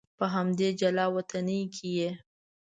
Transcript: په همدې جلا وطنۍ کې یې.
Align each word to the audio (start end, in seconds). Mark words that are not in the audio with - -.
په 0.17 0.25
همدې 0.35 0.69
جلا 0.79 1.05
وطنۍ 1.15 1.61
کې 1.75 1.87
یې. 1.97 2.09